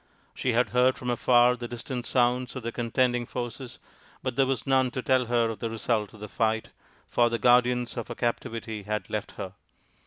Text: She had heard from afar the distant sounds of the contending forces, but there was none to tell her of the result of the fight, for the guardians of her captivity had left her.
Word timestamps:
She 0.33 0.53
had 0.53 0.69
heard 0.69 0.97
from 0.97 1.11
afar 1.11 1.55
the 1.55 1.67
distant 1.67 2.07
sounds 2.07 2.55
of 2.55 2.63
the 2.63 2.71
contending 2.71 3.27
forces, 3.27 3.77
but 4.23 4.35
there 4.35 4.47
was 4.47 4.65
none 4.65 4.89
to 4.89 5.03
tell 5.03 5.25
her 5.27 5.51
of 5.51 5.59
the 5.59 5.69
result 5.69 6.11
of 6.15 6.21
the 6.21 6.27
fight, 6.27 6.69
for 7.07 7.29
the 7.29 7.37
guardians 7.37 7.95
of 7.97 8.07
her 8.07 8.15
captivity 8.15 8.81
had 8.81 9.11
left 9.11 9.33
her. 9.33 9.53